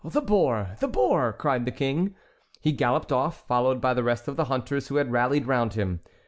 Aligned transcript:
"The 0.03 0.19
boar! 0.19 0.77
the 0.79 0.87
boar!" 0.87 1.31
cried 1.31 1.63
the 1.63 1.71
King. 1.71 2.15
He 2.59 2.71
galloped 2.71 3.11
off, 3.11 3.45
followed 3.45 3.79
by 3.79 3.93
the 3.93 4.01
rest 4.03 4.27
of 4.27 4.35
the 4.35 4.45
hunters 4.45 4.87
who 4.87 4.95
had 4.95 5.11
rallied 5.11 5.45
round 5.45 5.75
him. 5.75 5.99